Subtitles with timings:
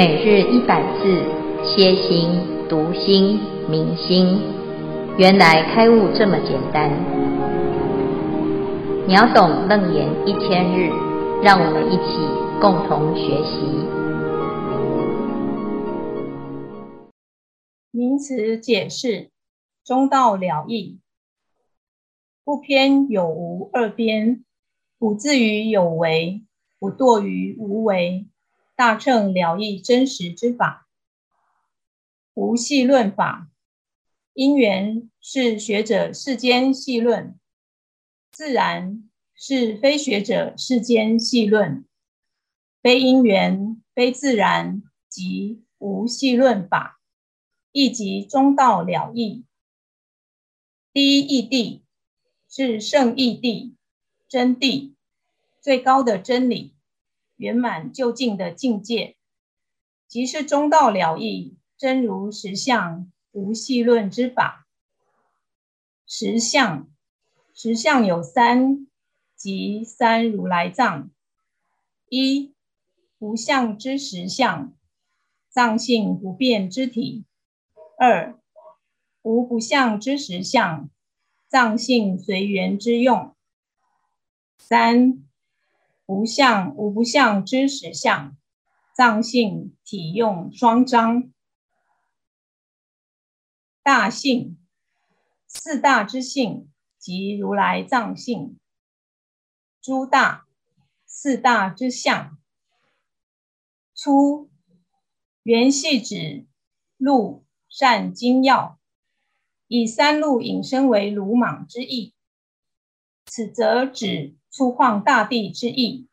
[0.00, 1.22] 每日一百字，
[1.62, 2.30] 歇心、
[2.70, 4.40] 读心、明心，
[5.18, 6.90] 原来开悟这么简单。
[9.06, 10.88] 秒懂楞严一千日，
[11.42, 12.16] 让我们一起
[12.62, 13.60] 共同学习。
[17.90, 19.28] 名词解释：
[19.84, 20.98] 中道了义，
[22.42, 24.46] 不偏有无二边，
[24.98, 26.40] 不自于有为，
[26.78, 28.29] 不堕于无为。
[28.80, 30.88] 大乘了义真实之法，
[32.32, 33.50] 无系论法。
[34.32, 37.38] 因缘是学者世间系论，
[38.32, 41.84] 自然是非学者世间系论。
[42.80, 47.02] 非因缘，非自然，即无系论法，
[47.72, 49.44] 亦即中道了义。
[50.94, 51.82] 第一义谛
[52.48, 53.74] 是圣义谛，
[54.26, 54.94] 真谛，
[55.60, 56.74] 最高的真理。
[57.40, 59.16] 圆满究竟的境界，
[60.06, 64.66] 即是中道了义，真如实相，无戏论之法。
[66.06, 66.86] 实相，
[67.54, 68.86] 实相有三，
[69.34, 71.08] 即三如来藏：
[72.10, 72.52] 一、
[73.18, 74.74] 无相之实相，
[75.48, 77.24] 藏性不变之体；
[77.98, 78.38] 二、
[79.22, 80.90] 无不相之实相，
[81.48, 83.34] 藏性随缘之用；
[84.58, 85.24] 三、
[86.10, 88.36] 无相无不相之实相，
[88.96, 91.32] 藏性体用双彰。
[93.84, 94.58] 大性，
[95.46, 98.58] 四大之性，即如来藏性。
[99.80, 100.48] 诸大，
[101.06, 102.36] 四大之相。
[103.94, 104.50] 粗，
[105.44, 106.48] 原系指
[106.96, 108.80] 路善精要，
[109.68, 112.14] 以三路引申为鲁莽之意。
[113.26, 114.39] 此则指。
[114.50, 116.08] 粗犷大地之意，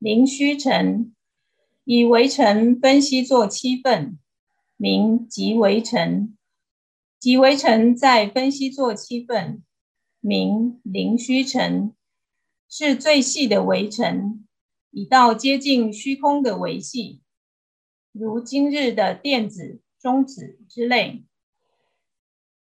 [0.00, 1.14] 嶙虚尘，
[1.82, 4.16] 以微尘分析作七分，
[4.76, 6.36] 名即微尘。
[7.18, 9.62] 即微尘再分析作七分，
[10.20, 11.94] 名嶙虚尘，
[12.68, 14.46] 是最细的微尘，
[14.90, 17.20] 已到接近虚空的微细，
[18.12, 21.26] 如今日的电子、中子之类。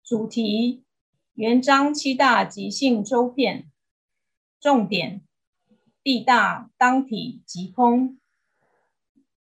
[0.04, 0.85] 主题。
[1.36, 3.70] 元章七大即性周遍，
[4.58, 5.20] 重点
[6.02, 8.18] 地大当体即空。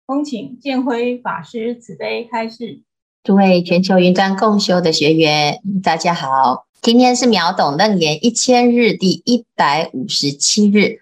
[0.06, 2.82] 恭请建辉法师慈悲开示。
[3.24, 11.00] 诸位全球云端共修的学员，大家好，今天是秒懂楞严一千日第一百五十七日，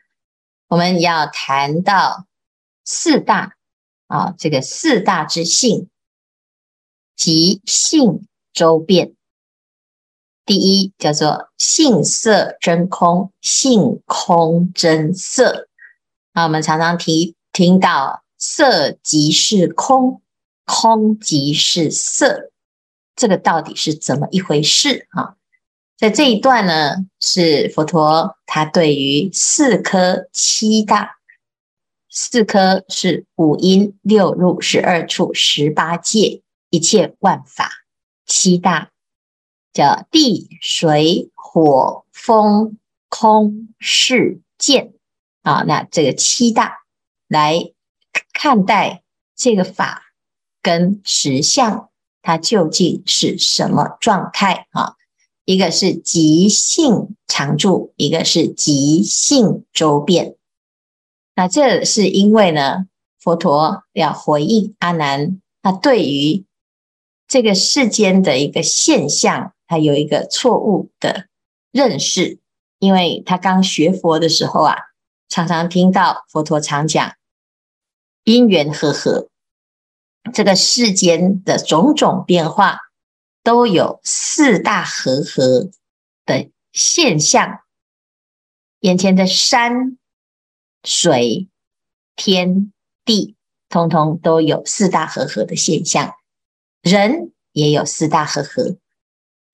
[0.67, 2.27] 我们要谈到
[2.85, 3.55] 四大
[4.05, 5.89] 啊，这个四大之性，
[7.15, 9.15] 即性周遍。
[10.45, 15.67] 第一叫做性色真空，性空真色。
[16.33, 20.21] 啊，我们常常提听到色即是空，
[20.65, 22.51] 空即是色，
[23.15, 25.07] 这个到底是怎么一回事？
[25.11, 25.35] 啊，
[25.97, 31.17] 在这一段呢，是佛陀他对于四科七大，
[32.09, 37.69] 四科是五阴六入十二处十八界一切万法，
[38.25, 38.89] 七大。
[39.73, 42.77] 叫地水火风
[43.09, 44.93] 空世见
[45.41, 46.83] 啊，那这个七大
[47.27, 47.71] 来
[48.31, 49.03] 看待
[49.35, 50.13] 这个法
[50.61, 51.89] 跟实相，
[52.21, 54.93] 它究竟是什么状态啊？
[55.45, 60.35] 一个是即性常住，一个是即性周遍。
[61.35, 62.85] 那这是因为呢，
[63.19, 66.45] 佛陀要回应阿难，他对于
[67.27, 69.51] 这个世间的一个现象。
[69.73, 71.27] 他有一个错误的
[71.71, 72.37] 认识，
[72.77, 74.75] 因为他刚学佛的时候啊，
[75.29, 77.15] 常常听到佛陀常讲
[78.23, 79.29] 因缘和合，
[80.31, 82.81] 这个世间的种种变化
[83.41, 85.71] 都有四大和合
[86.23, 87.61] 的现象，
[88.81, 89.97] 眼前的山
[90.83, 91.49] 水
[92.15, 92.71] 天
[93.03, 93.35] 地，
[93.69, 96.13] 通通都有四大和合的现象，
[96.83, 98.77] 人也有四大和合。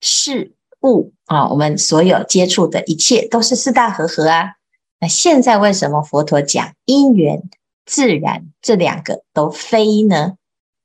[0.00, 4.54] 事物啊，我们所有接触的一切都是四大和合啊。
[4.98, 7.42] 那现在为什么佛陀讲因缘
[7.86, 10.34] 自然这两个都非呢？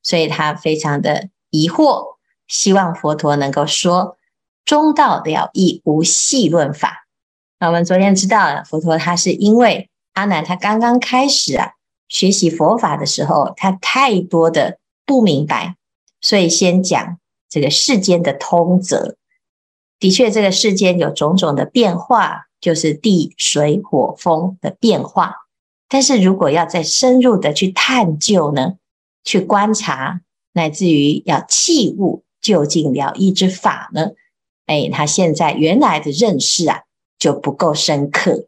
[0.03, 2.17] 所以他非常的疑惑，
[2.47, 4.17] 希望佛陀能够说
[4.63, 7.07] 中道了义无戏论法。
[7.59, 11.71] 那我们昨天知道了，佛陀他是因为阿难他刚刚开始啊
[12.07, 15.75] 学习佛法的时候，他太多的不明白，
[16.21, 17.17] 所以先讲。
[17.55, 19.15] 这个世间的通则，
[19.97, 25.37] 的确，这个世间有种种的变化，就是地水火风的变化。
[25.87, 28.73] 但是如果要再深入的去探究呢，
[29.23, 30.19] 去观察，
[30.51, 34.09] 乃至于要器物究竟了义之法呢，
[34.65, 36.81] 哎，他现在原来的认识啊
[37.17, 38.47] 就不够深刻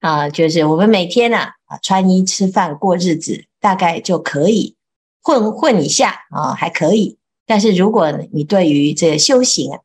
[0.00, 4.74] 啊，就是我们每天啊啊穿衣吃饭过日子，大概就可以
[5.22, 7.18] 混混一下啊，还可以。
[7.52, 9.80] 但是如果你对于这个修行啊，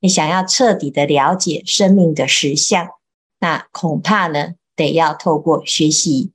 [0.00, 2.88] 你想要彻底的了解生命的实相，
[3.38, 6.32] 那恐怕呢，得要透过学习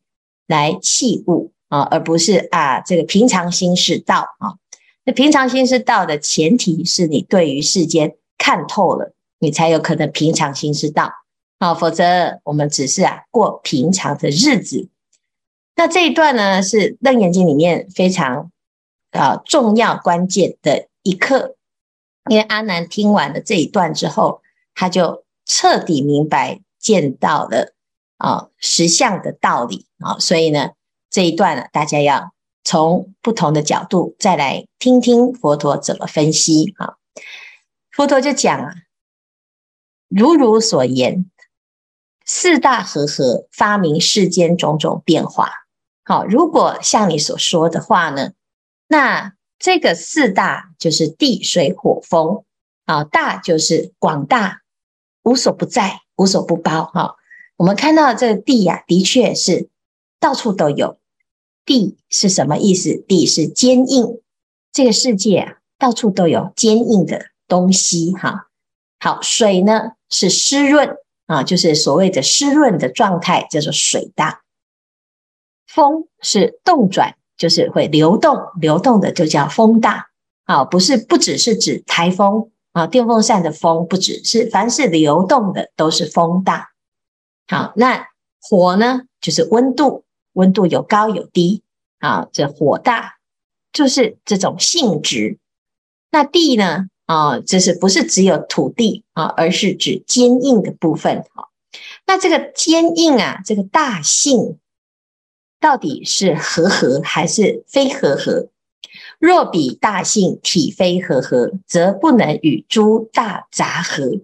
[0.48, 4.56] 来契悟啊，而不是啊这个平常心是道啊。
[5.04, 11.12] 那平常心是道的前提是你对于世间看透了，你才有可能平常心是道
[11.60, 11.74] 啊。
[11.74, 14.88] 否则我们只是啊过平常的日子。
[15.76, 18.50] 那这一段呢，是《楞严经》里面非常
[19.12, 21.56] 啊重要关键的一刻，
[22.30, 24.42] 因为阿难听完了这一段之后，
[24.74, 27.74] 他就彻底明白见到了。
[28.18, 30.72] 啊，实相的道理啊，所以呢，
[31.08, 32.32] 这一段呢，大家要
[32.64, 36.96] 从不同的角度再来听听佛陀怎么分析啊。
[37.92, 38.74] 佛陀就讲啊，
[40.08, 41.30] 如汝所言，
[42.26, 45.52] 四大和合发明世间种种变化。
[46.04, 48.32] 好，如果像你所说的话呢，
[48.88, 52.44] 那这个四大就是地水火风
[52.86, 54.62] 啊，大就是广大，
[55.24, 57.16] 无所不在，无所不包哈。
[57.58, 59.70] 我们看到这个地呀、啊，的确是
[60.20, 61.00] 到处都有。
[61.66, 62.96] 地是什么意思？
[63.08, 64.22] 地是坚硬。
[64.72, 68.14] 这个世界啊，到处都有坚硬的东西。
[68.14, 68.48] 哈，
[69.00, 70.96] 好，水呢是湿润
[71.26, 74.44] 啊，就是所谓的湿润的状态，叫做水大。
[75.66, 80.08] 风是动转，就是会流动，流动的就叫风大。
[80.46, 86.70] 啊，不是，不只是指台风啊，电风扇的风不只是，凡是流动的都是风大。
[87.48, 88.08] 好，那
[88.42, 89.02] 火呢？
[89.20, 91.64] 就是温度，温度有高有低。
[92.00, 93.16] 啊，这火大
[93.74, 95.40] 就是这种性质。
[96.12, 96.88] 那地呢？
[97.08, 99.24] 啊，这是不是只有土地啊？
[99.26, 101.26] 而是指坚硬的部分。
[101.34, 101.50] 好，
[102.06, 104.60] 那这个坚硬啊，这个大性
[105.60, 108.48] 到底是和合还是非和合？
[109.20, 114.22] 若彼大性体非和合，则不能与诸大杂合，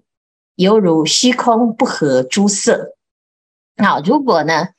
[0.55, 2.95] 犹如虚空不合诸色。
[3.77, 4.69] 好，如果呢，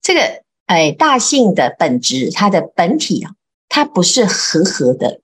[0.00, 3.32] 这个哎大性的本质，它的本体啊，
[3.68, 5.20] 它不是和合的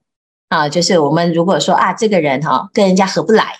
[0.48, 3.58] 啊，就是我们如果说啊，这个人哈、跟人家合不来，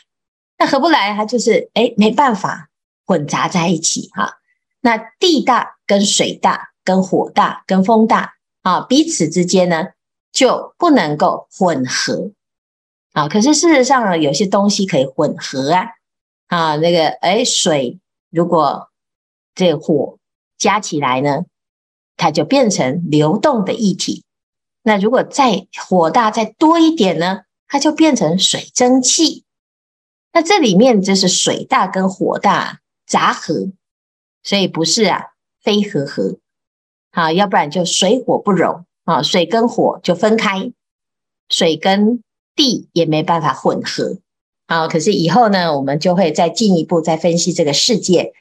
[0.59, 2.69] 那合不来，他就是哎没办法
[3.07, 4.39] 混杂在一起哈、
[4.81, 9.89] 那地大跟水大跟火大跟风大啊，彼此之间呢
[10.33, 12.33] 就不能够混合
[13.13, 13.29] 啊。
[13.29, 15.89] 可是事实上呢，有些东西可以混合啊
[16.49, 17.99] 啊，那个哎水
[18.31, 18.91] 如果
[19.55, 20.19] 这火
[20.59, 21.45] 加起来呢，
[22.17, 24.25] 它就变成流动的液体。
[24.83, 29.45] 那如果再火大再多一点呢，它就变成水蒸气。
[30.33, 33.73] 那这里面就是水大跟火大杂合，
[34.43, 36.39] 所以不是啊，非和合。
[37.13, 40.73] 好，要不然就水火不容啊，水跟火就分开，
[41.49, 42.23] 水跟
[42.55, 44.19] 地也没办法混合。
[44.69, 48.33] 好，可是以后呢，我们就会再进一步再分析这个世界。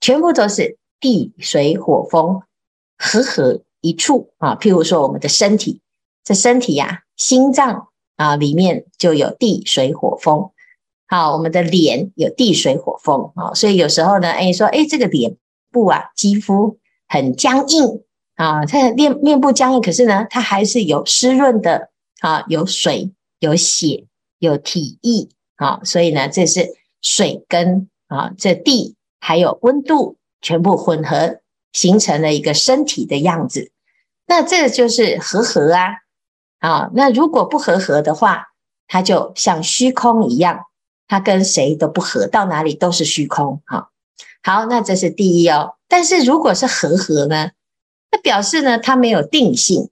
[0.00, 2.42] 全部都是地水火风
[2.98, 4.54] 合合一处啊！
[4.54, 5.80] 譬如说我们的身体，
[6.22, 10.50] 这身体呀、啊，心脏啊里面就有地水火风。
[11.06, 15.36] 好，我们的脸有地水火风啊，所以有时候呢，哎，说哎，这个脸
[15.70, 16.78] 部啊，肌肤
[17.08, 18.02] 很僵硬
[18.36, 24.06] 啊，它的面面部僵硬，可是呢，它还是有湿润的啊，有水、有血、
[24.38, 28.96] 有体液啊，所以呢，这是水跟啊这地。
[29.26, 31.40] 还有温度全部混合，
[31.72, 33.70] 形成了一个身体的样子。
[34.26, 35.94] 那这就是和合啊！
[36.58, 38.48] 啊，那如果不和合的话，
[38.86, 40.66] 它就像虚空一样，
[41.08, 43.62] 它跟谁都不合，到哪里都是虚空。
[43.64, 43.88] 好，
[44.42, 45.76] 好，那这是第一哦。
[45.88, 47.52] 但是如果是和合呢？
[48.14, 49.90] 那表示呢，它没有定性。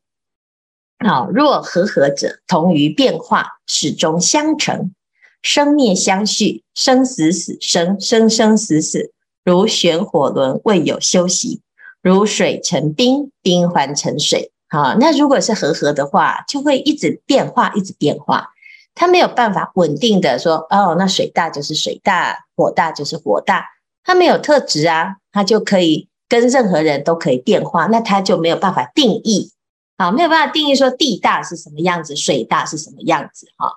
[1.04, 4.94] 好，若和合者，同于变化，始终相成，
[5.42, 9.10] 生灭相续，生死死生，生生死死。
[9.44, 11.62] 如旋火轮未有休息，
[12.00, 14.52] 如水成冰，冰还成水。
[14.68, 18.50] 好，那如果是和合的话，就会一直变化，一直变化。
[18.94, 23.66] 它没有办法稳定的说，哦，那水大就是水大，火大就是火大，
[24.04, 29.52] 它没有特质啊，它就可以跟任何人都可以变化，那它就没有办法定义。
[29.98, 33.48] 好，没有办法定义说地大是什么样子，水大是什么样子。
[33.58, 33.74] 哈，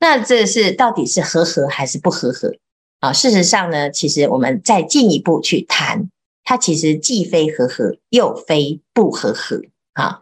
[0.00, 2.52] 那这是到底是和合还是不和合？
[2.98, 6.10] 啊，事实上呢，其实我们再进一步去谈，
[6.42, 9.62] 它其实既非和合，又非不和合
[9.92, 10.18] 啊。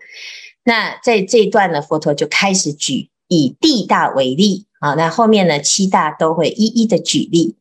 [0.65, 4.93] 那在这一段呢，佛陀就开始举以地大为例啊。
[4.93, 7.57] 那后面呢，七大都会一一的举例。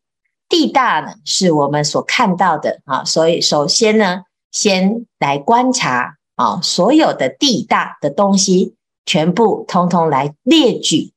[0.50, 11.12] 地大呢，是我们所看到的啊，所以首先呢，先来观察啊，所有的地大的东西，全部通通来列举。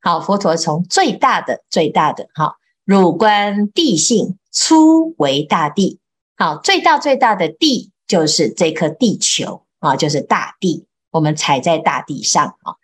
[0.00, 6.00] 好，佛陀从最大的最大的哈，汝观地性，粗为大地。
[6.36, 12.74] 好，最大最大的地就是这颗地球啊，就是大地，我们踩在大地上啊。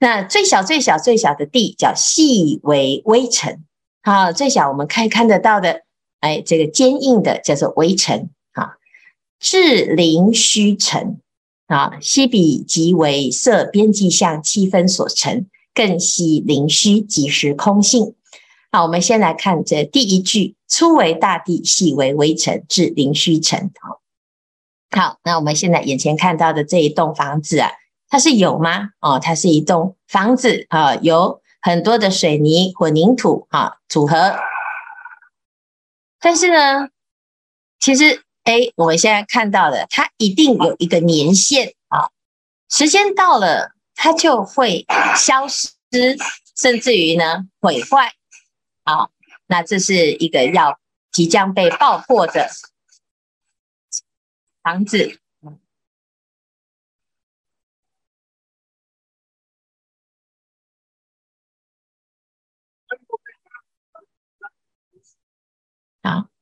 [0.00, 3.64] 那最小最小最小的地叫细为微尘。
[4.08, 5.82] 好，最小我们可以看得到的，
[6.20, 8.78] 哎，这个坚硬的叫做微尘啊。
[9.38, 11.20] 至灵虚尘
[11.66, 18.14] 啊，悉彼即为色边际相七分所成，更悉灵虚即时空性。
[18.72, 23.70] 好，我们先来看这第一句：粗为大地，细为微尘，至灵虚尘。
[23.78, 24.00] 好，
[24.98, 27.72] 好，那我们现在眼前看到的这一栋房子啊，
[28.08, 28.88] 它是有吗？
[29.02, 31.42] 哦，它是一栋房子啊，有。
[31.60, 34.38] 很多的水泥混凝土啊组合，
[36.20, 36.88] 但是呢，
[37.78, 42.10] 其实哎，我们现在看到的，它一定有一个年限啊，
[42.70, 44.86] 时间到了，它就会
[45.16, 45.68] 消失，
[46.56, 48.12] 甚至于呢毁坏
[48.84, 49.10] 啊。
[49.46, 50.78] 那这是一个要
[51.10, 52.48] 即将被爆破的
[54.62, 55.20] 房子。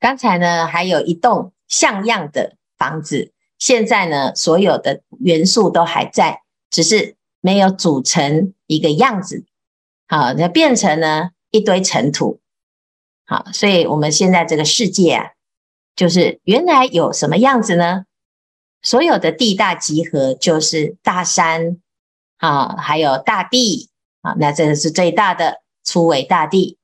[0.06, 9.44] 刚才呢还有一栋像样的房子，现在呢所有的元素都还在，只是没有组成一个样子。
[10.06, 12.38] 好，那变成了一堆尘土。
[13.26, 15.30] 好，所以我们现在这个世界啊，
[15.96, 18.04] 就是原来有什么样子呢？
[18.82, 21.78] 所有的地大集合就是大山
[22.36, 26.78] 啊，还有大地啊，那这个是最大的粗为大地。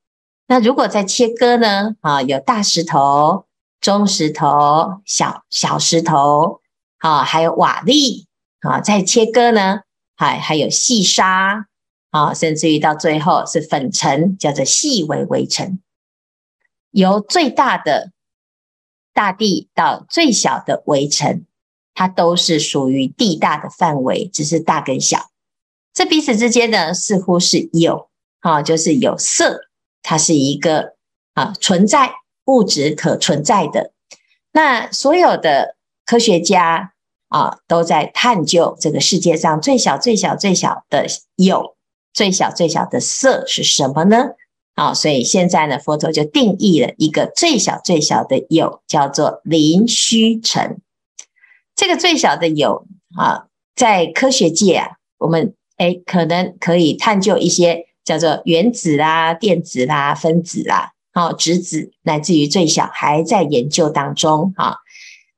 [0.46, 1.96] 那如果在切割呢？
[2.00, 3.46] 啊，有大石头、
[3.80, 6.60] 中石头、小小石头，
[6.98, 8.24] 啊，还有瓦砾，
[8.60, 9.80] 啊，再切割呢？
[10.14, 11.66] 还还有细沙，
[12.10, 15.80] 啊，甚至于到最后是粉尘，叫做细微微尘。
[16.90, 18.12] 由最大的
[19.14, 21.46] 大地到最小的微尘，
[21.94, 25.30] 它都是属于地大的范围，只是大跟小。
[25.94, 29.62] 这彼此之间呢，似乎是有，啊，就是有色。
[30.02, 30.94] 它是一个
[31.34, 32.12] 啊存在
[32.46, 33.92] 物质可存在的，
[34.50, 36.92] 那所有的科学家
[37.28, 41.06] 啊都在探究这个世界上最小最小最小的
[41.36, 41.76] 有，
[42.12, 44.30] 最小最小的色是什么呢？
[44.74, 50.80] 啊，所以现在呢，佛陀就定义了一个最小最小的有，叫做灵虚尘。
[51.76, 57.86] 这个最小的有啊，在科学界啊，我们诶可能可以探究一些。
[58.04, 64.76] 叫做原子啦、电子啦、分子啦，好，质子，乃至于最小还在研究当中啊。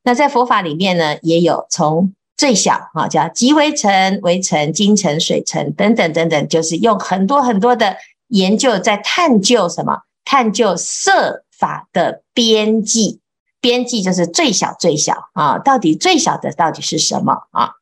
[0.02, 7.96] 那在佛法里面呢，也有从最小啊，叫极微尘、微尘、金尘、水尘等等等等，就是用很多很多的
[8.28, 10.02] 研究在探究什么？
[10.26, 13.20] 探究色法的边际，
[13.60, 17.72] 边际就是最小最小啊，到底最小的到底是什么啊？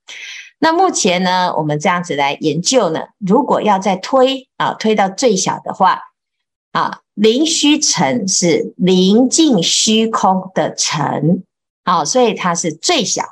[0.64, 6.00] 那目前呢，我们这样子来研究呢，如果要再推啊，推到最小的话
[6.70, 11.42] 啊，灵虚尘是临近虚空的尘，
[11.84, 13.24] 好，所以它是最小。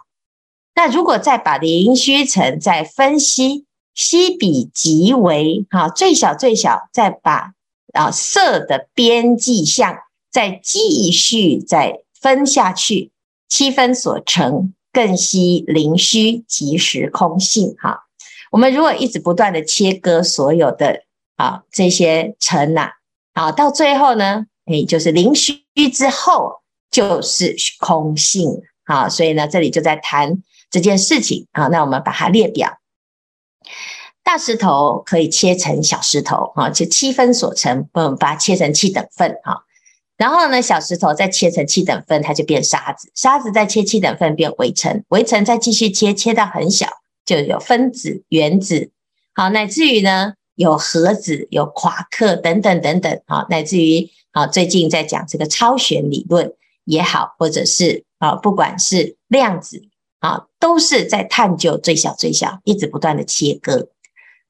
[0.75, 7.53] 那如果再把灵虚尘再分析，悉彼即为啊，最小最小，再把
[7.93, 9.97] 啊色的边际相
[10.33, 13.13] 再继续再分下去，
[13.49, 14.75] 七分所成。
[14.93, 17.75] 更悉灵虚即时空性。
[17.79, 18.05] 哈，
[18.51, 21.03] 我们如果一直不断的切割所有的
[21.37, 22.91] 啊这些尘呐，
[23.33, 28.63] 啊到最后呢，诶就是灵虚之后就是空性。
[28.85, 31.47] 啊，所以呢这里就在谈这件事情。
[31.53, 32.79] 啊，那我们把它列表，
[34.25, 39.39] 大石头可以切成小石头啊，就七分所成，我们把它切成七等份。
[39.45, 39.65] 哈。
[40.21, 46.87] 然后呢，小石头再切成七等份，它就变沙子；沙子再切七等份，变微尘；微尘再继续切，切到很小，
[47.25, 48.91] 就有分子、原子。
[49.33, 53.23] 好，乃至于呢，有核子、有夸克等等等等。
[53.27, 56.53] 好，乃至于好，最近在讲这个超弦理论
[56.85, 59.85] 也好，或者是啊，不管是量子
[60.19, 63.89] 啊，都是在探究最小最小，一直不断的切割。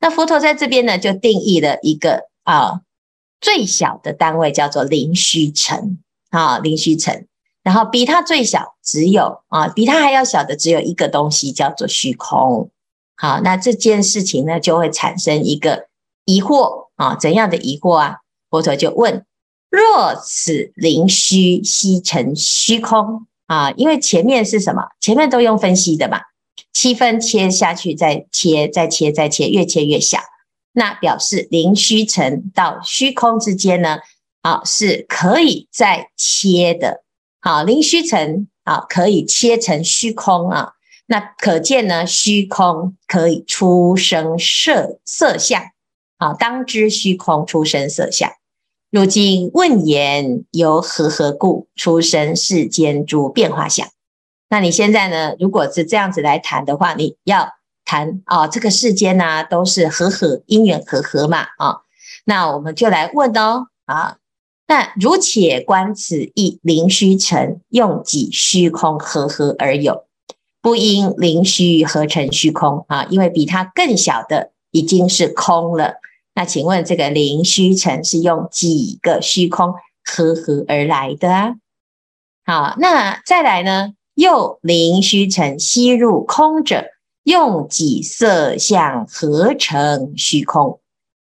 [0.00, 2.80] 那佛陀在这边呢，就定义了一个啊。
[3.40, 5.98] 最小的单位叫做零虚尘
[6.30, 7.26] 啊，零虚尘，
[7.62, 12.70] 然后比它最小只有啊，比它还要小的只有一个东西，叫做虚空。
[13.16, 15.88] 好，那这件事情呢，就会产生一个
[16.24, 18.16] 疑惑啊，怎样的疑惑啊？
[18.48, 19.24] 佛陀就问：
[19.70, 23.70] 若此灵虚悉成虚空啊？
[23.72, 24.82] 因为前面是什么？
[25.00, 26.20] 前面都用分析的嘛，
[26.72, 30.18] 七分切下去，再切，再切，再切，越切越小。
[30.72, 33.98] 那表示灵虚尘到虚空之间呢，
[34.42, 37.02] 啊，是可以再切的。
[37.40, 40.74] 好，灵虚尘啊，可以切成虚空啊。
[41.06, 45.60] 那可见呢，虚空可以出生色色相。
[46.18, 48.30] 啊，当知虚空出生色相。
[48.90, 53.88] 如今问言，由何何故出生世间诸变化相？
[54.48, 57.48] 那你现在呢，如果是这样子来谈的话，你要。
[57.90, 61.80] 谈啊，这个世间呢、都是和和因缘和合嘛啊，
[62.24, 64.18] 那我们就来问哦啊，
[64.68, 70.04] 那如且观此一灵虚尘，用几虚空和合而有，
[70.62, 75.94] 不因灵虚合成虚空啊，因为比它更小的已经是空了。
[76.36, 81.54] 那请问这个灵虚尘是用几个虚空和合而来的啊？
[82.46, 86.84] 好，那再来呢，又灵虚尘吸入空者。
[87.30, 90.80] 用几色相合成虚空？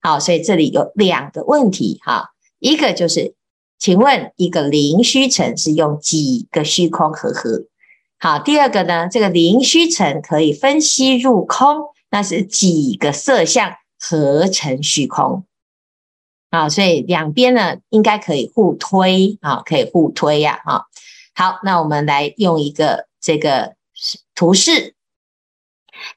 [0.00, 3.34] 好，所以这里有两个问题哈，一个就是，
[3.78, 7.66] 请问一个灵虚尘是用几个虚空和合？
[8.18, 15.44] 好，第二个呢，这个灵虚尘可以分析入空，那是几个色相合成虚空？
[16.50, 20.86] 好，所以两边呢应该可以互推啊，可以互推呀，哈。
[21.34, 23.74] 好，那我们来用一个这个
[24.34, 24.94] 图示。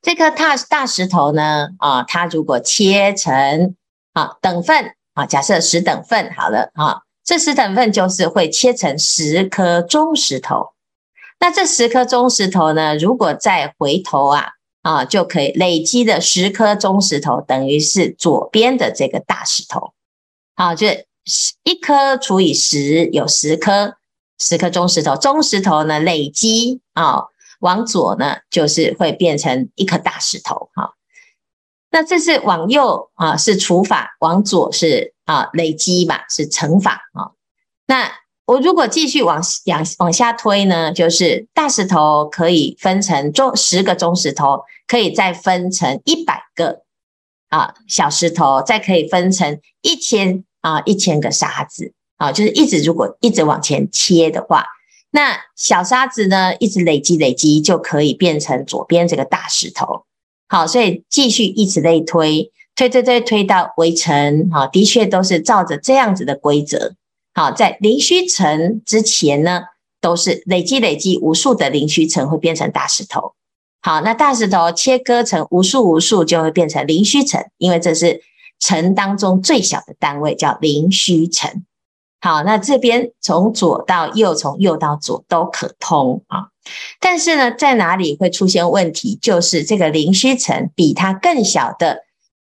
[0.02, 3.76] 这颗大大石头呢，啊，它如果切成
[4.14, 10.72] 啊等份啊，假设十等份好了啊，这十等份就是会切成十颗中石头。
[11.40, 14.50] 那这十颗中石头呢，如果再回头啊
[14.82, 19.94] 啊，就可以累积的十颗中石头，等于是左边的这个大石头。
[20.56, 21.06] 好，就是
[21.64, 23.96] 一颗除以十，有十颗，
[24.40, 25.16] 十颗中石头。
[25.16, 27.26] 中石头呢，累积啊。
[27.60, 30.94] 往左呢，就是会变成一颗大石头哈。
[31.92, 37.32] 那这是往右啊，是除法；往左是啊累积嘛，是乘法啊。
[37.88, 38.12] 那
[38.46, 46.82] 我如果继续往往往下推呢，就是大石头可以分成中十个中石头，可以再分成一百个
[47.50, 54.66] 啊小石头，再可以分成一千啊一千个沙子啊，就是一直如果一直往前切的话。
[55.16, 60.04] 那小沙子呢，一直累积累积，就可以变成左边这个大石头。
[60.50, 64.50] 好，所以继续以此类推，推推推推到微尘。
[64.52, 66.96] 好，的确都是照着这样子的规则。
[67.34, 69.62] 好，在灵虚尘之前呢，
[70.02, 73.36] 都是累积累积无数的灵虚尘会变成大石头。
[73.82, 78.22] 好，那大石头切割成无数无数，就会变成灵虚尘，因为这是
[78.60, 81.64] 尘当中最小的单位，叫灵虚尘。
[82.26, 86.48] 好，那这边从左到右，从右到左都可通啊。
[87.00, 89.16] 但是呢，在哪里会出现问题？
[89.22, 92.00] 就是这个灵虚层比它更小的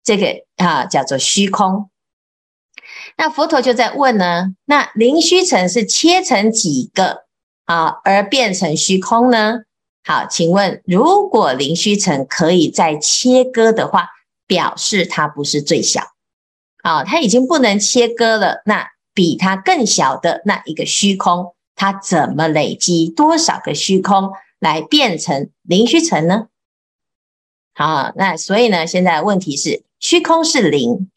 [0.01, 1.89] 这个啊，叫做虚空。
[3.17, 7.25] 那佛陀就在问呢，那灵虚层是切成几个
[7.65, 9.57] 啊，而变成虚空呢？
[10.05, 14.07] 好，请问，如果灵虚层可以再切割的话，
[14.47, 16.01] 表示它不是最小
[16.81, 18.61] 啊，它已经不能切割了。
[18.63, 26.49] 那比它更小的那一个虚空，它怎么累积多少个虚空来变成零虚尘呢？
[27.73, 31.09] 好，那所以呢，现在问题是虚空是零，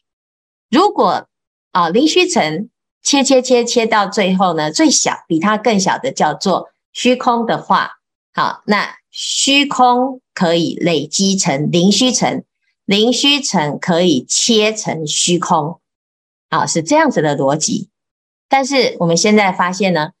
[0.69, 1.27] 如果
[1.71, 2.69] 啊零虚尘
[3.03, 7.99] 切切切切到最后呢，最小比它更小的叫做虚空的话，
[8.33, 12.45] 好，那虚空可以累积成零虚尘，
[12.85, 15.78] 零虚尘可以切成虚空。
[16.49, 17.89] 啊，是这样子的逻辑，
[18.47, 20.13] 但是我们现在发现呢，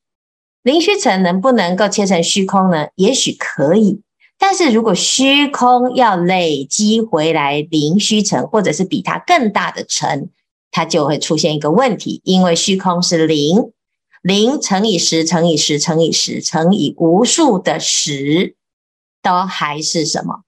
[0.61, 2.89] 灵虚尘能不能够切成虚空呢？
[2.93, 4.03] 也许可以，
[4.37, 10.29] 但是如果虚空要累积回来灵虚尘，或者是比它更大的尘，
[10.69, 13.71] 它就会出现一个问题，因为虚空是零，
[14.21, 18.55] 零乘以十乘以十乘以十乘以无数的十，
[19.23, 20.43] 都还是什么？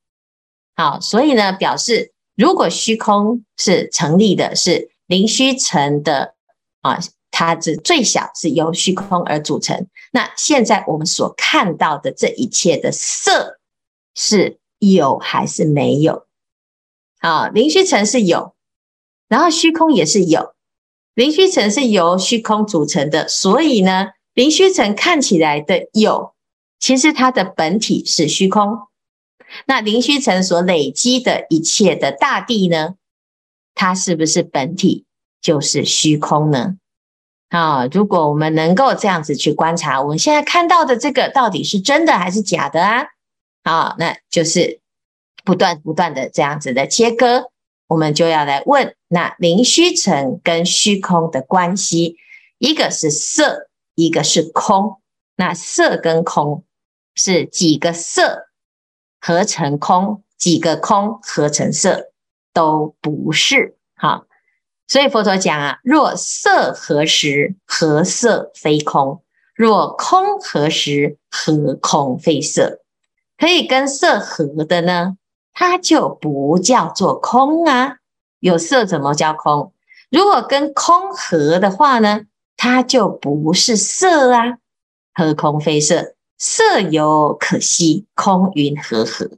[0.76, 4.91] 好，所以呢，表示如果虚空是成立的，是。
[5.12, 6.36] 灵虚尘的
[6.80, 6.98] 啊，
[7.32, 9.88] 它是最小，是由虚空而组成。
[10.14, 13.60] 那现在我们所看到的这一切的色，
[14.16, 16.28] 是有还是没有？
[17.20, 18.56] 啊，灵虚尘是有，
[19.28, 20.54] 然后虚空也是有。
[21.14, 26.34] 灵虚尘是由虚空组成的，所以呢，灵虚尘看起来的有，
[26.80, 28.88] 其实它的本体是虚空。
[29.66, 32.96] 那灵虚尘所累积的一切的大地呢？
[33.76, 35.06] 它是不是本体
[35.42, 36.76] 就是虚空呢？
[37.50, 43.06] 啊，如果我们能够这样子去观察，我们现在看到的这个到底是真的还是假的啊？
[43.64, 44.80] 啊，那就是
[45.44, 47.52] 不断不断的这样子的切割，
[47.88, 52.16] 我们就要来问：那灵虚尘跟虚空的关系，
[52.58, 55.02] 一个是色，一个是空。
[55.36, 56.64] 那色跟空
[57.16, 58.48] 是几个色
[59.20, 62.11] 合成空，几个空合成色，
[62.54, 63.78] 都不是。
[63.96, 64.26] 好。
[64.88, 69.24] 所以佛陀讲啊，若色合实，何色非空？
[69.56, 72.82] 若空合实，何空非色？
[73.38, 75.16] 可以跟色合的呢，
[75.54, 78.00] 它就不叫做空啊。
[78.42, 79.74] 有色怎么叫空？
[80.10, 82.24] 如果跟空合的话呢，
[82.58, 84.58] 它就不是色啊。
[85.14, 86.16] 何空非色？
[86.38, 89.30] 色犹可惜，空云何合？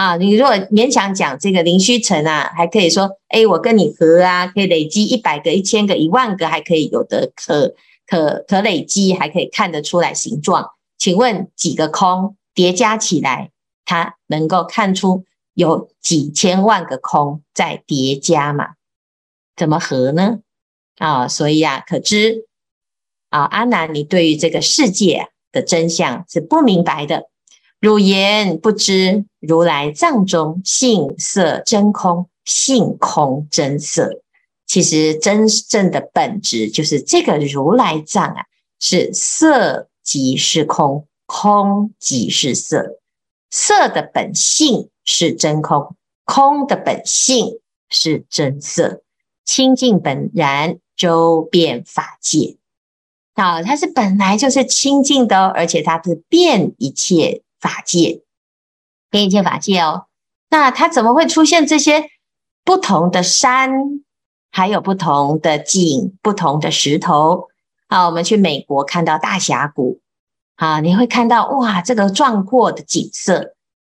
[0.00, 7.74] 啊，你如果勉强讲这个灵虚尘啊，还可以说，哎，我跟你合啊，可以累积一百个、一千个、一万个，还可以有的可
[8.06, 10.70] 可可累积，还可以看得出来形状。
[10.96, 13.50] 请问几个空叠加起来，
[13.84, 18.68] 它能够看出有几千万个空在叠加吗？
[19.54, 20.38] 怎么合呢？
[20.96, 22.46] 啊，所以啊，可知
[23.28, 27.28] 啊，阿难，你对于这个世界的真相是不明白的。
[27.80, 34.20] 汝言不知如来藏中性色真空，性空真色。
[34.66, 38.44] 其实真正的本质就是这个如来藏啊，
[38.78, 43.00] 是色即是空，空即是色。
[43.50, 49.02] 色的本性是真空，空的本性是真色。
[49.44, 52.58] 清净本然，周遍法界。
[53.34, 57.42] 啊，它是本来就是清净的，而且它是遍一切。
[57.60, 58.22] 法界，
[59.10, 60.06] 遍一切法界哦。
[60.48, 62.10] 那它怎么会出现这些
[62.64, 63.70] 不同的山，
[64.50, 67.48] 还有不同的景、不同的石头？
[67.88, 70.00] 啊，我们去美国看到大峡谷，
[70.56, 73.54] 啊，你会看到哇，这个壮阔的景色。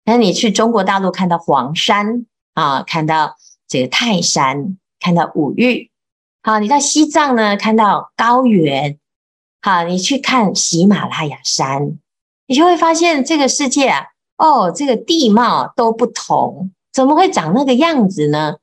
[0.05, 3.37] 那你去中国大陆看到黄山，啊，看到
[3.69, 5.89] 这个泰山，看到五岳。
[6.43, 8.99] 好，你到西藏呢，看到高原。
[9.61, 11.99] 好，你去看喜马拉雅山。
[12.51, 18.57] 你就会发现这个世界啊，哦，这个地貌都不同，怎么会长那个样子呢？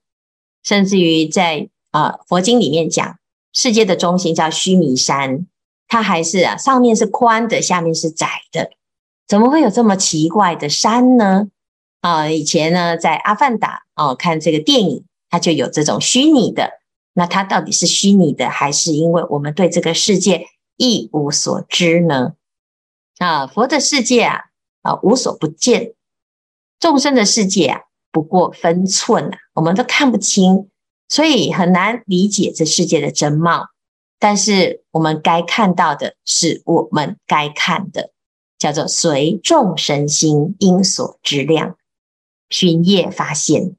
[0.61, 3.17] 甚至于在啊、佛经里面讲，
[3.53, 5.47] 世界的中心叫须弥山，
[5.87, 8.71] 它还是啊上面是宽的，下面是窄的，
[9.25, 11.47] 怎么会有这么奇怪的山呢？
[12.01, 16.71] 啊、以前呢在阿凡达哦看这个电影，它就有这种虚拟的，
[17.13, 20.45] 那它到底是虚拟的，还是因为我们对这个世界
[20.75, 22.33] 一无所知呢？
[23.19, 24.45] 啊，佛的世界啊，
[24.83, 25.93] 啊无所不见；
[26.79, 30.69] 众生的世界啊，不过分寸啊，我们都看不清，
[31.09, 33.69] 所以很难理解这世界的真貌。
[34.19, 38.11] 但是我们该看到的是我们该看的，
[38.57, 41.75] 叫做随众生心应所知量，
[42.49, 43.75] 寻业发现。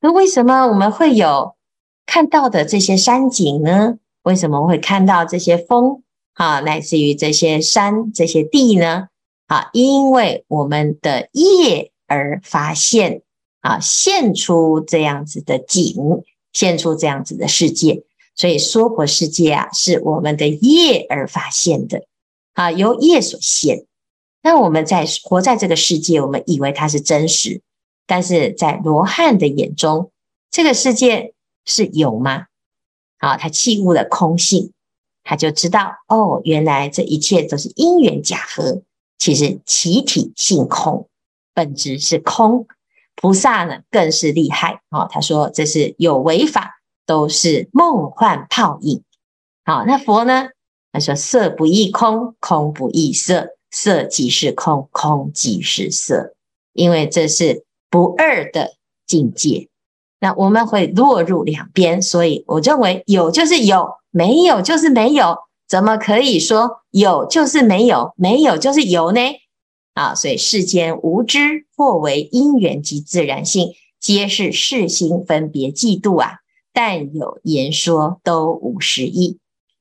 [0.00, 1.56] 那为什么我们会有
[2.04, 3.96] 看到的这些山景呢？
[4.22, 6.02] 为什么会看到这些风？
[6.34, 9.08] 啊，来自于这些山、这些地呢？
[9.46, 13.22] 啊，因为我们的业而发现，
[13.60, 15.96] 啊，现出这样子的景，
[16.52, 18.04] 现出这样子的世界。
[18.36, 22.04] 所以说婆世界啊，是我们的业而发现的，
[22.54, 23.86] 啊，由业所现。
[24.42, 27.62] 那我们在活在这个世界，我们以为它是真实，
[28.06, 30.10] 但是在罗汉的眼中，
[30.50, 31.32] 这个世界
[31.64, 32.46] 是有吗？
[33.18, 34.73] 啊，他契悟了空性。
[35.24, 38.82] 他就知道哦，原来这一切都是因缘假合，
[39.18, 41.08] 其实其体性空，
[41.54, 42.66] 本质是空。
[43.16, 49.02] 菩萨呢更是厉害哦，他说这是有为法，都是梦幻泡影。
[49.64, 50.48] 好，那佛呢？
[50.92, 56.34] 他说色不异空，空不异色，色即是空，空即是色，
[56.72, 58.74] 因为这是不二的
[59.06, 59.68] 境界。
[60.20, 63.88] 那我们会落入两边，所以我认为有就是有。
[64.16, 65.36] 没有就是没有，
[65.68, 69.20] 怎么可以说有就是没有，没有就是有呢？
[69.94, 76.34] 啊，所以世间无知，或为因缘及自然性，皆是世心分别计度啊。
[76.72, 79.38] 但有言说，都无实义。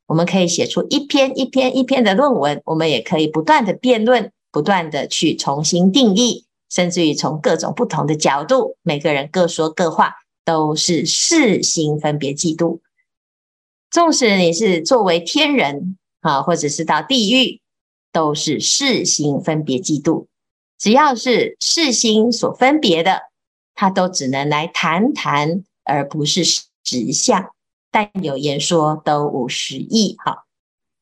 [0.07, 12.81] 我们可以写出一篇一篇一篇的论文，我们也可以不断的辩论，不断的去重新定义，甚至于从各种不同的角度，每个人各说各话，都是世心分别计度。
[13.93, 17.61] 纵使你是作为天人啊，或者是到地狱
[18.11, 20.25] 都是识心分别嫉妒。
[20.79, 23.21] 只要是识心所分别的，
[23.75, 27.51] 它都只能来谈谈，而不是实相。
[27.91, 30.17] 但有言说都无实义。
[30.25, 30.45] 好，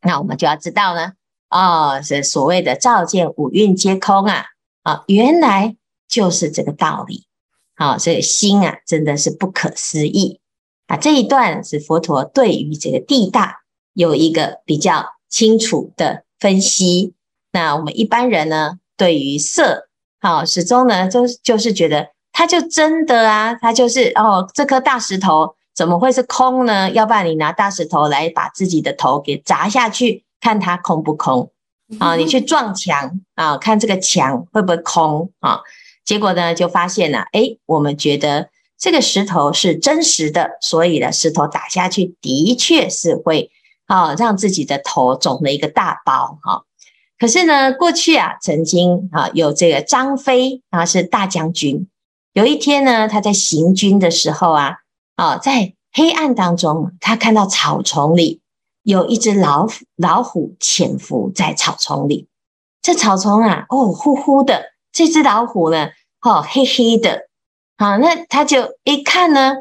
[0.01, 1.13] 那我们就要知道呢，
[1.49, 4.47] 哦，是所谓的照见五蕴皆空啊，
[4.83, 5.77] 啊，原来
[6.09, 7.23] 就是这个道理。
[7.73, 10.40] 好，所以心啊，真的是不可思议。
[10.87, 13.61] 啊，这一段是佛陀对于这个地大
[13.93, 17.13] 有一个比较清楚的分析。
[17.53, 19.87] 那我们一般人呢，对于色，
[20.19, 26.89] 好，始终呢，就就是觉得它就真的啊，它就是哦，这颗大石头怎么会是空呢？
[26.91, 31.51] 要不然你拿大石头来把自己的头给砸下去，看它空不空
[31.99, 32.15] 啊？
[32.15, 35.61] 你去撞墙啊，看这个墙会不会空啊？
[36.03, 38.49] 结果呢，就发现了，诶，我们觉得。
[38.81, 43.51] 这个石头是真实的，所以呢，石头打下去的确是会
[43.85, 46.63] 啊，让自己的头肿了一个大包哈。
[47.19, 51.87] 可是呢，过去啊，曾经啊，有这个张飞啊，是大将军。
[52.33, 54.77] 有一天呢，他在行军的时候啊，
[55.15, 58.41] 啊，在黑暗当中，他看到草丛里
[58.81, 62.27] 有一只老虎，老虎潜伏在草丛里。
[62.81, 65.89] 这草丛啊，哦，呼呼的，这只老虎呢，
[66.21, 67.27] 哦，黑黑的。
[67.81, 69.55] 啊，那他就一看呢，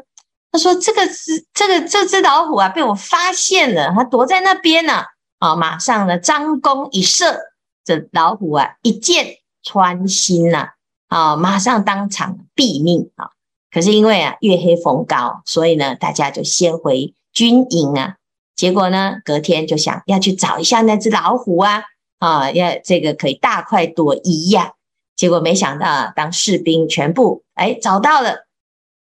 [0.51, 5.05] 他说：“这个是这个这只老虎啊，被我发现了，他躲在那边呢。”
[5.39, 7.39] 啊，马上呢，张弓一射，
[7.83, 10.69] 这老虎啊，一箭穿心呐，
[11.07, 13.31] 啊，马上当场毙命啊。
[13.71, 18.17] 可是因为啊，月黑风高，所以呢，大家就先回军营啊。
[18.55, 21.85] 结果呢，隔天就想要去找一下那只老虎啊，
[22.19, 24.73] 啊，要这个可以大快朵颐呀。
[25.21, 28.47] 结果没想到，当士兵全部哎找到了，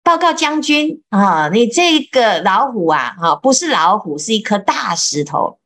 [0.02, 5.58] 报告将军啊，你这个老虎啊，啊不是老虎，是一颗大石头。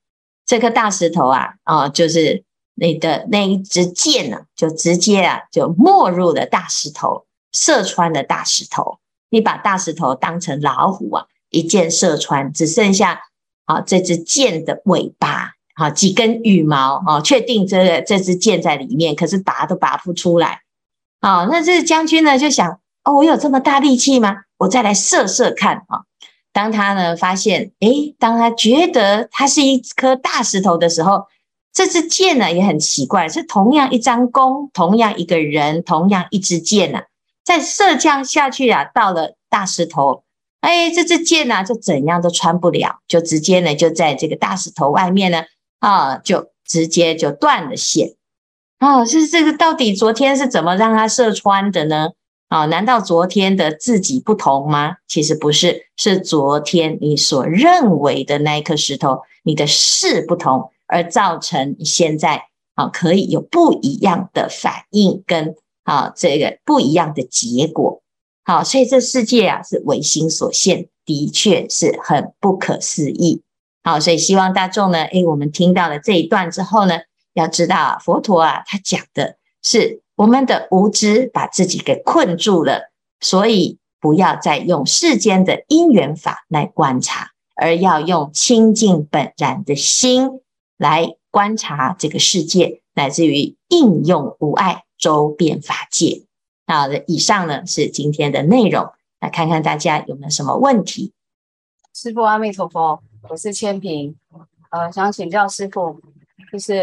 [0.46, 2.44] 这颗大石头啊，啊就是
[2.76, 9.00] 你的那一支箭呢，就直接啊就没入了大石头，射穿了大石头。
[9.30, 13.22] 你把大石头当成老虎啊，一箭射穿，只剩下
[13.64, 15.54] 啊这支箭的尾巴。
[15.76, 20.60] 好，几根羽毛哦，确定这个这支箭在里面，可是拔都拔不出来。
[21.20, 24.42] 好，那这将军呢就想，哦，我有这么大力气吗？
[24.58, 26.02] 我再来射射看啊。
[26.52, 31.24] 当他呢发现，诶，当他觉得它是一颗大石头的时候，
[31.72, 37.00] 这支箭呢也很奇怪，是同样一张弓，同样一个人，同样一支箭呢，
[37.44, 40.22] 在射降下去啊，到了大石头，
[40.60, 45.42] 哎，这支箭呢就怎样都穿不了，就直接呢就在这个大石头外面呢。
[45.78, 48.14] 啊，就直接就断了线。
[48.80, 52.10] 哦，是这个到底昨天是怎么让他射穿的呢？
[52.48, 54.96] 啊，难道昨天的自己不同吗？
[55.08, 68.02] 其实不是，是昨天你所认为的那一颗石头，你的事不同，而造成你现在啊可以有不一样的反应跟啊这个不一样的结果。
[68.44, 73.42] 好，所以这世界啊是唯心所现，的确是很不可思议。
[73.86, 77.00] 好，所以希望大众呢，诶，我们听到了这一段之后呢，
[77.34, 90.40] 要知道啊佛陀啊，他讲的是我们的无知把自己给困住了，所以不要再用世间的因缘法来观察，而要用清净本然的心
[90.78, 96.24] 来观察这个世界，乃至于应用无碍周遍法界。
[96.66, 98.88] 好的，以上呢是今天的内容，
[99.20, 101.12] 来看看大家有没有什么问题。
[101.94, 103.02] 师父阿弥陀佛。
[103.28, 104.14] 我是千平，
[104.70, 106.00] 呃，想请教师父，
[106.52, 106.74] 就是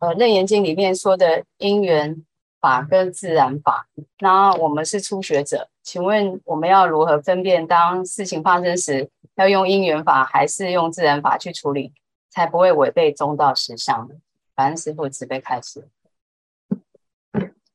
[0.00, 2.24] 呃《楞严经》里面说的因缘
[2.60, 3.86] 法跟自然法，
[4.20, 11.92] 那我们是初学者，请问我们要如何分辨，当事情发生时，要用因缘法还是用自然法去处理，
[12.30, 14.14] 才不会违背中道实相呢？
[14.54, 15.86] 感恩师父慈悲开示，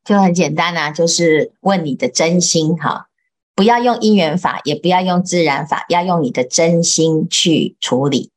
[0.04, 3.10] 就很简单啊，就是问你的真心哈。
[3.62, 8.32] 不要用因缘法，也不要用自然法，要用你的真心去处理，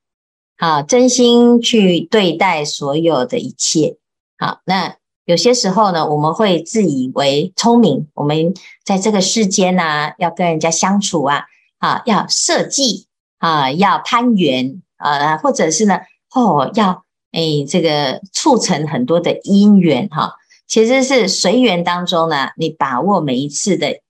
[0.59, 3.97] 好，真心去对待所有的一切。
[4.37, 8.53] 好，那有些时候呢，我们会自以为聪明，我们
[8.85, 11.45] 在这个世间呢、啊，要跟人家相处啊，
[11.79, 13.07] 啊，要设计
[13.39, 16.01] 啊，要攀援啊，或者是呢，
[16.35, 20.35] 哦，要诶，这个促成很多的因缘哈，
[20.69, 24.03] 其实是随缘当中呢，你把握每一次的。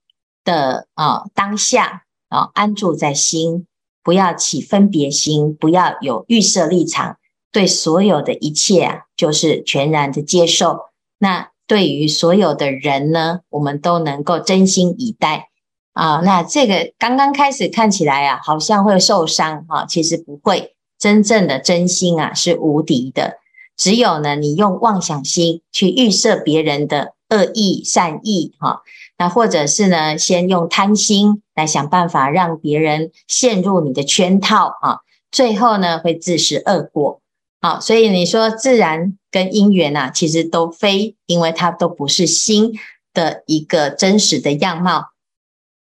[0.45, 3.67] 的啊，当下啊，安住在心，
[4.01, 7.17] 不要起分别心，不要有预设立场，
[7.51, 10.79] 对所有的一切啊，就是全然的接受。
[11.17, 15.49] 那对于所有的人呢，我们都能够真心以待
[15.93, 16.21] 啊。
[16.23, 20.75] 那这个刚刚开始看起来啊，好像会受伤啊，其实不会。
[20.97, 23.39] 真正的真心啊，是无敌的。
[23.75, 28.81] 只有呢，你用妄想心去预设别人的恶意、善意，哈，
[29.17, 34.99] 那或者是呢，先用贪心来想办法让别人陷入你的圈套啊，
[35.31, 37.21] 最后呢，会自食恶果。
[37.61, 42.73] 好，所以你说自然跟因缘啊，其实都非，因为它都不是心
[43.13, 45.11] 的一个真实的样貌。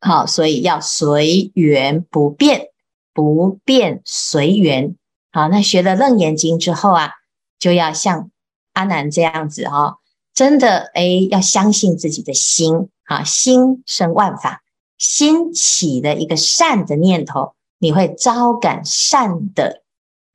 [0.00, 2.68] 好，所以要随缘不变，
[3.14, 4.94] 不变随缘。
[5.32, 7.12] 好，那学了《楞严经》之后啊，
[7.58, 8.30] 就要像
[8.74, 9.98] 阿难这样子哈、
[10.34, 14.62] 真的诶，要相信自己的心啊，心生万法，
[14.98, 19.82] 心起的一个善的念头，你会招感善的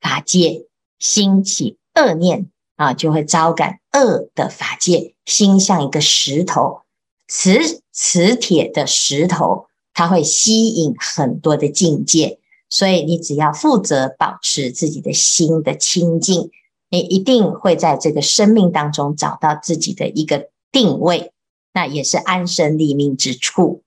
[0.00, 0.66] 法界。
[0.98, 5.14] 心起恶念啊，就会招感恶的法界。
[5.26, 6.80] 心像一个石头，
[7.28, 12.40] 磁磁铁的石头，它会吸引很多的境界。
[12.68, 16.50] 所以你只要负责保持自己的心的清净，
[16.90, 21.32] 你一定会在这个生命当中找到自己的一个定位，
[21.74, 23.82] 那也是安身立命之处。